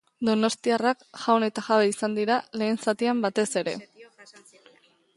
Donostiarrak 0.27 1.03
jaun 1.25 1.45
eta 1.49 1.65
jabe 1.69 1.91
izan 1.91 2.17
dira, 2.21 2.39
lehen 2.63 2.83
zatian 2.89 3.25
batez 3.27 3.49
ere. 3.65 3.79